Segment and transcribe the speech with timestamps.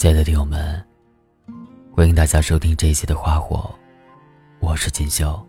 [0.00, 0.82] 亲爱的听友们，
[1.94, 3.70] 欢迎大家收听这一期的《花火》，
[4.58, 5.46] 我是锦绣。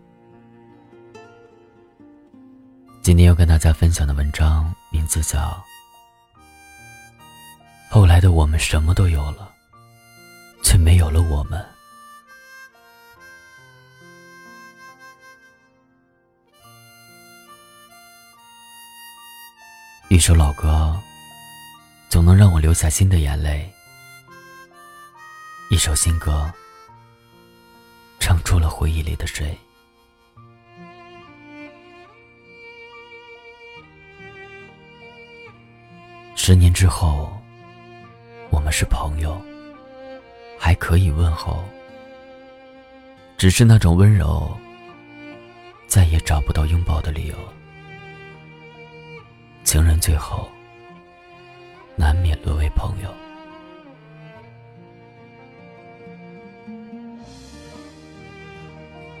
[3.00, 5.38] 今天要跟大家分享的文章名字叫
[7.88, 9.50] 《后来的我们什么都有了，
[10.62, 11.58] 却没有了我们》。
[20.10, 20.94] 一首老歌，
[22.10, 23.66] 总能让我流下新的眼泪；
[25.72, 26.52] 一首新歌，
[28.20, 29.56] 唱出了回忆里的谁。
[36.36, 37.32] 十年之后，
[38.50, 39.40] 我们是朋友，
[40.58, 41.64] 还可以问候，
[43.38, 44.54] 只是那种温柔，
[45.86, 47.34] 再也找不到拥抱的理由。
[49.64, 50.52] 情人最后
[51.96, 53.08] 难免沦为朋友。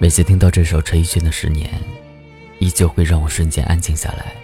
[0.02, 1.70] 每次听到这首陈奕迅的《十年》，
[2.58, 4.34] 依旧会让我瞬间安静下来。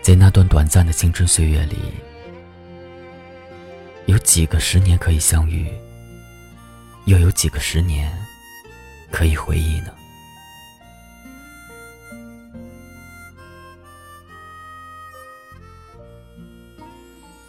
[0.00, 1.76] 在那段短暂的青春岁月里，
[4.06, 5.70] 有几个十年可以相遇，
[7.04, 8.10] 又有几个十年
[9.10, 9.92] 可以回忆呢？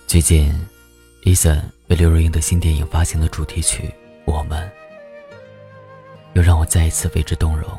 [0.05, 0.53] 最近
[1.23, 3.83] ，Eason 为刘若英的新电影发行的主题曲
[4.25, 4.69] 《我们》，
[6.35, 7.69] 又让我再一次为之动容。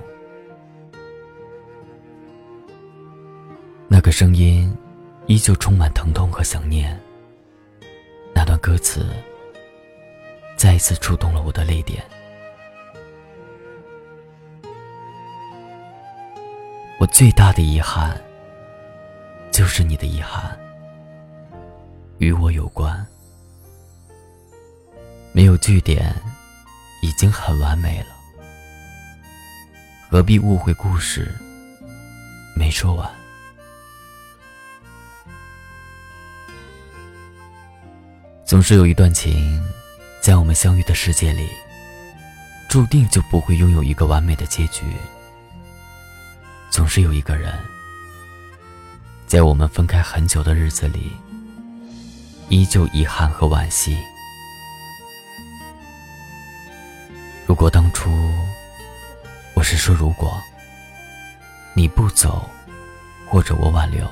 [3.87, 4.75] 那个声音，
[5.27, 6.99] 依旧充满疼痛和想念。
[8.35, 9.07] 那段歌词，
[10.57, 12.03] 再一次触动了我的泪点。
[16.99, 18.19] 我最大的遗憾，
[19.53, 20.59] 就是你的遗憾。
[22.19, 23.07] 与我有关，
[25.33, 26.15] 没有句点，
[27.03, 28.16] 已经很完美了。
[30.09, 31.35] 何必误会故事
[32.55, 33.11] 没说完？
[38.45, 39.61] 总是有一段情，
[40.21, 41.49] 在我们相遇的世界里，
[42.69, 44.85] 注定就不会拥有一个完美的结局。
[46.71, 47.53] 总是有一个人，
[49.27, 51.11] 在我们分开很久的日子里。
[52.49, 53.99] 依旧遗憾和惋惜。
[57.45, 58.09] 如果当初，
[59.57, 60.39] 我是说如果，
[61.75, 62.47] 你不走，
[63.27, 64.07] 或者我挽留，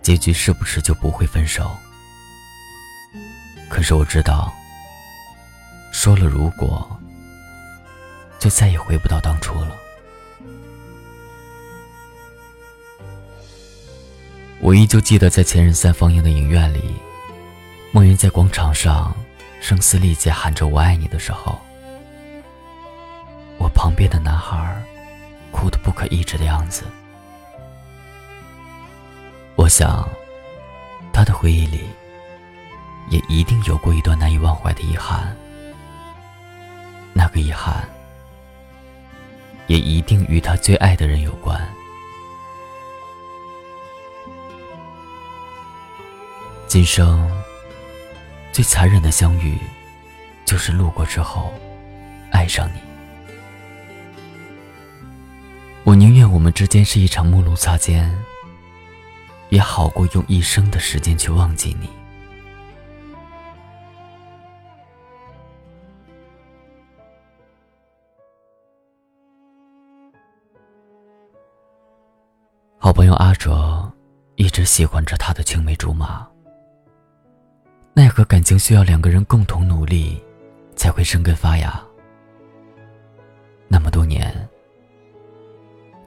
[0.00, 1.76] 结局是不是就不会分手？
[3.68, 4.54] 可是我知道，
[5.92, 6.88] 说了如果，
[8.38, 9.76] 就再也回不到当初了。
[14.60, 16.94] 我依旧记得，在《前任三》放映的影院里，
[17.90, 19.14] 梦云在广场上
[19.60, 21.60] 声嘶力竭喊着“我爱你”的时候，
[23.78, 24.76] 旁边的男孩
[25.52, 26.82] 哭得不可抑制的样子。
[29.54, 30.08] 我想，
[31.12, 31.88] 他的回忆里
[33.08, 35.32] 也一定有过一段难以忘怀的遗憾，
[37.12, 37.88] 那个遗憾
[39.68, 41.56] 也一定与他最爱的人有关。
[46.66, 47.30] 今生
[48.52, 49.56] 最残忍的相遇，
[50.44, 51.54] 就是路过之后
[52.32, 52.87] 爱上你。
[55.88, 58.14] 我宁愿我们之间是一场陌路擦肩，
[59.48, 61.88] 也好过用一生的时间去忘记你。
[72.76, 73.90] 好朋友阿哲
[74.36, 76.28] 一直喜欢着他的青梅竹马。
[77.94, 80.22] 奈何感情需要两个人共同努力，
[80.76, 81.82] 才会生根发芽。
[83.68, 84.46] 那么多年，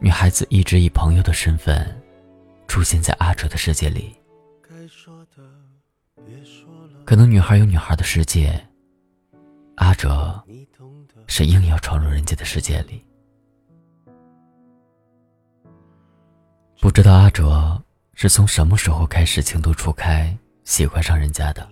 [0.04, 1.86] 女孩子一直以朋友的身份
[2.68, 4.16] 出现在阿哲的世界里。
[7.06, 8.60] 可能女孩有女孩的世界，
[9.76, 10.44] 阿哲
[11.28, 13.06] 是硬要闯入人家的世界里。
[16.80, 17.80] 不知道阿哲
[18.16, 21.70] 是从什么时候开始情窦初开，喜欢上人家的。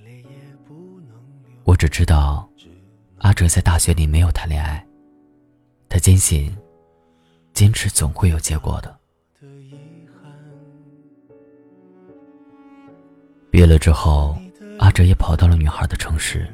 [1.63, 2.47] 我只知道，
[3.17, 4.85] 阿哲在大学里没有谈恋爱。
[5.87, 6.55] 他坚信，
[7.59, 8.97] 坚持总会有结果的。
[13.51, 14.38] 毕业了之后，
[14.77, 16.47] 阿哲也跑到了女孩的城市。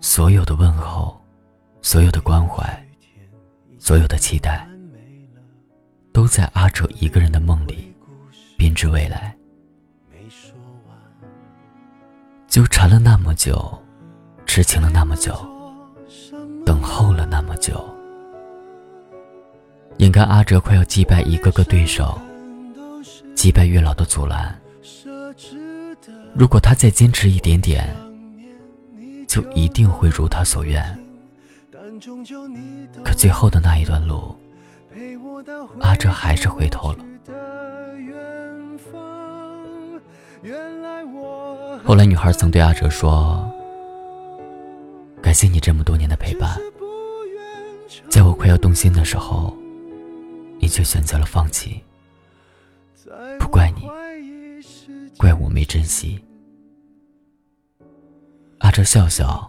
[0.00, 1.20] 所有的问候，
[1.82, 2.64] 所有的关怀，
[3.78, 4.66] 所有的期待，
[6.14, 7.94] 都在阿哲一个人的梦里
[8.56, 9.36] 编织未来。
[12.48, 13.78] 纠缠了那么久，
[14.46, 15.34] 痴情了那么久，
[16.64, 17.86] 等候了那么久，
[19.98, 22.20] 眼看阿哲快要击败一个个对手，
[23.34, 24.54] 击败月老的阻拦。
[26.34, 27.96] 如果他再坚持一点点，
[29.26, 30.82] 就一定会如他所愿。
[33.02, 34.36] 可最后的那一段路，
[35.80, 36.98] 阿哲还是回头了。
[41.84, 43.50] 后来，女孩曾对阿哲说
[45.22, 46.58] ：“感谢你这么多年的陪伴，
[48.10, 49.56] 在我快要动心的时候，
[50.58, 51.82] 你却选择了放弃。
[53.38, 53.88] 不怪你，
[55.18, 56.22] 怪我没珍惜。”
[58.58, 59.48] 阿哲笑笑，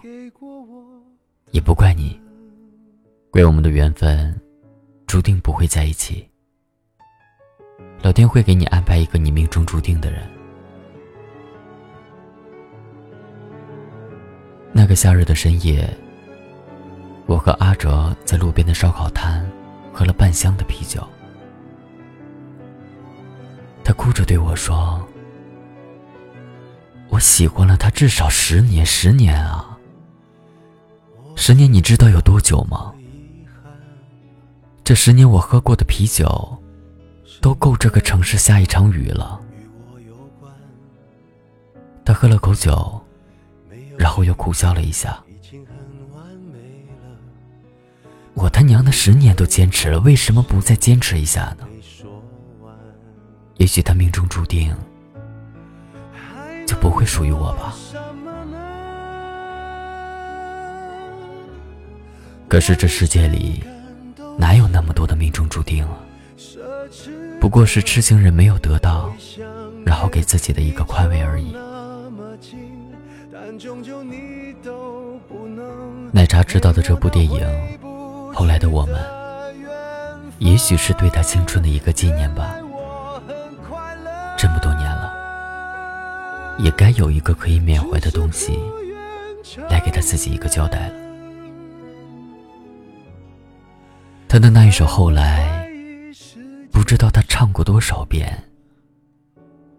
[1.51, 2.19] 也不怪你，
[3.31, 4.39] 怪我们的缘分
[5.07, 6.27] 注定不会在一起。
[8.03, 10.30] 老天会给你安排一个你命中注定的人。
[14.71, 15.89] 那个夏日的深夜，
[17.25, 19.50] 我和阿哲在路边的烧烤摊
[19.98, 21.04] 喝了半箱的啤酒，
[23.84, 25.04] 他哭着对我说。
[27.10, 29.76] 我喜欢了他至少十年，十年啊！
[31.36, 32.94] 十年，你知道有多久吗？
[34.84, 36.56] 这十年我喝过的啤酒，
[37.42, 39.42] 都够这个城市下一场雨了。
[42.06, 43.02] 他喝了口酒，
[43.98, 45.20] 然后又苦笑了一下。
[48.38, 51.68] 我他娘的十年都坚持了，为什么不再坚持一下呢？
[53.56, 54.74] 也许他命中注定。
[56.68, 57.74] 就不会属于我吧。
[62.50, 63.63] 可是这世界里
[64.38, 65.98] 哪有那么多的命中注定啊？
[67.39, 69.12] 不过是痴情人没有得到，
[69.86, 71.56] 然后给自己的一个宽慰而已。
[76.12, 77.42] 奶茶知道的这部电影，
[78.33, 79.03] 后来的我们，
[80.39, 82.56] 也许是对他青春的一个纪念吧。
[84.38, 85.15] 这么多年了。
[86.59, 88.59] 也该有一个可以缅怀的东西，
[89.69, 90.95] 来给他自己一个交代了。
[94.27, 95.69] 他的那一首《后来》，
[96.71, 98.44] 不知道他唱过多少遍，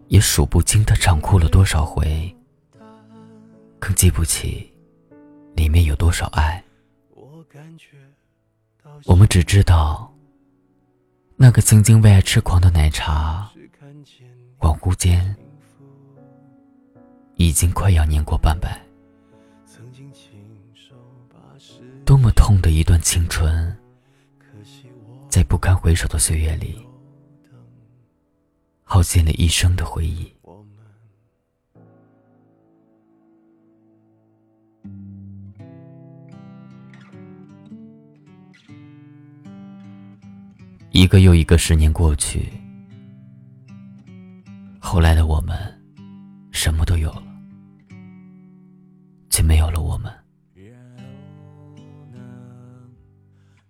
[0.07, 2.33] 也数不清他唱哭了多少回，
[3.77, 4.71] 更记不起
[5.55, 6.63] 里面有多少爱。
[9.05, 10.13] 我们只知道，
[11.35, 13.49] 那个曾经为爱痴狂的奶茶，
[14.57, 15.35] 恍惚间。
[17.35, 18.85] 已经快要年过半百，
[22.03, 23.73] 多么痛的一段青春，
[25.29, 26.85] 在不堪回首的岁月里，
[28.83, 30.29] 耗尽了一生的回忆。
[40.99, 42.51] 一个又一个十年过去，
[44.79, 45.57] 后来的我们，
[46.51, 47.23] 什么都有了。
[49.29, 50.11] 却没有了我们。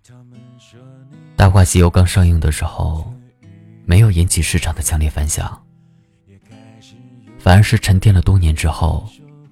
[1.36, 3.14] 《大话西游》刚上映的时候，
[3.86, 5.64] 没有引起市场的强烈反响，
[7.38, 9.08] 反而是沉淀了多年之后，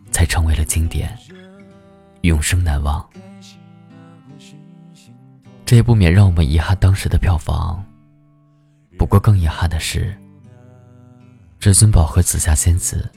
[0.09, 1.15] 才成为了经典，
[2.21, 3.07] 永生难忘。
[5.67, 7.83] 这也不免让我们遗憾当时的票房。
[8.97, 10.17] 不过更遗憾的是，
[11.59, 13.11] 至尊宝和紫霞仙子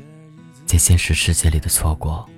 [0.67, 2.29] 在现实世界里的错过。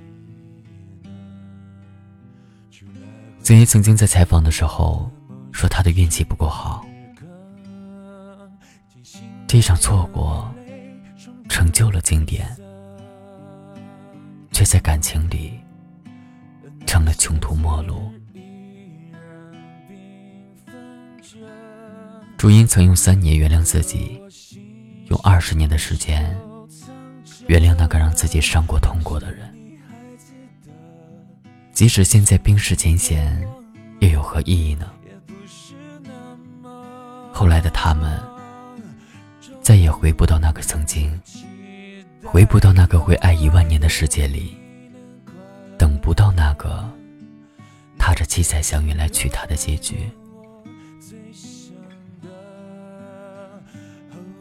[3.43, 5.11] 曾毅曾经在采访的时候
[5.51, 6.85] 说，他的运气不够好，
[9.49, 10.55] 这场错过
[11.49, 12.47] 成就了经典，
[14.51, 15.59] 却在感情里
[16.87, 18.13] 成了穷途末路。
[22.43, 24.21] 朱茵曾用三年原谅自己，
[25.07, 26.37] 用二十年的时间
[27.47, 29.49] 原谅那个让自己伤过、痛过的人。
[31.73, 33.41] 即使现在冰释前嫌，
[34.01, 34.91] 又有何意义呢？
[37.31, 38.21] 后来的他们，
[39.61, 41.17] 再也回不到那个曾经，
[42.25, 44.57] 回不到那个会爱一万年的世界里，
[45.79, 46.93] 等不到那个
[47.97, 50.11] 踏着七彩祥云来娶她的结局。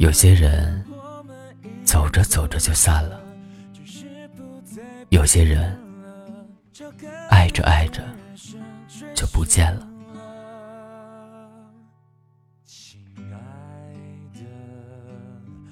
[0.02, 0.84] 有些人
[1.84, 3.22] 走着走着就散了，
[5.10, 5.80] 有些人。
[7.30, 8.04] 爱着爱着
[9.14, 9.88] 就不见了。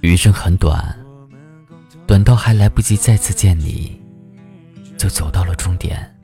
[0.02, 0.96] 余生很短，
[2.06, 4.00] 短到还来不及再次见你，
[4.96, 6.16] 就走到了终点。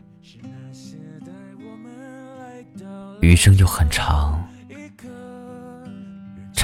[3.20, 4.48] 余生又很长，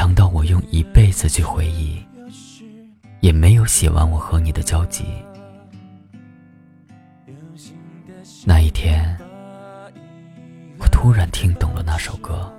[0.01, 2.03] 长到我用一辈子去回忆，
[3.19, 5.03] 也没有写完我和你的交集。
[8.43, 9.15] 那一天，
[10.79, 12.51] 我突然听懂了那首歌，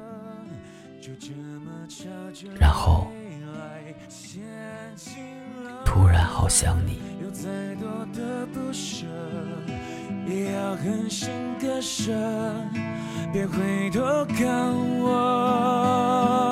[2.60, 3.08] 然后
[5.84, 7.00] 突然好想你。
[10.28, 11.28] 也要狠心
[11.60, 12.12] 割舍，
[13.32, 16.51] 别回头看我，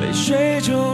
[0.00, 0.85] 泪水就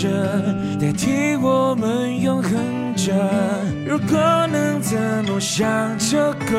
[0.00, 0.08] 着，
[0.80, 2.52] 代替我们永恒
[2.96, 3.12] 着。
[3.86, 4.16] 如果
[4.50, 6.16] 能怎么想就
[6.50, 6.56] 够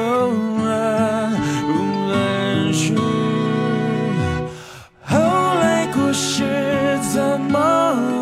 [0.64, 1.32] 了，
[1.66, 1.72] 无
[2.08, 2.94] 论是
[5.04, 5.18] 后
[5.60, 8.21] 来故事怎么。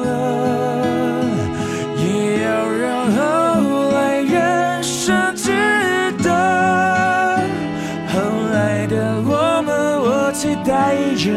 [10.31, 11.31] 期待着，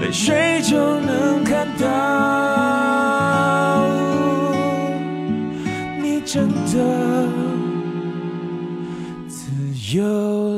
[0.00, 1.86] 泪水就能看到，
[6.02, 7.26] 你真的
[9.28, 9.50] 自
[9.96, 10.49] 由。